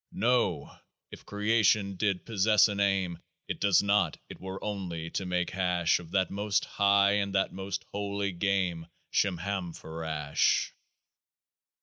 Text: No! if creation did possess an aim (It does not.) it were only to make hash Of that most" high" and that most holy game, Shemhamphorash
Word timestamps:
No! 0.13 0.75
if 1.11 1.27
creation 1.27 1.93
did 1.95 2.25
possess 2.25 2.67
an 2.67 2.79
aim 2.79 3.19
(It 3.47 3.59
does 3.61 3.83
not.) 3.83 4.17
it 4.29 4.39
were 4.41 4.57
only 4.63 5.11
to 5.11 5.27
make 5.27 5.51
hash 5.51 5.99
Of 5.99 6.09
that 6.09 6.31
most" 6.31 6.65
high" 6.65 7.11
and 7.21 7.35
that 7.35 7.53
most 7.53 7.85
holy 7.91 8.31
game, 8.31 8.87
Shemhamphorash 9.13 10.71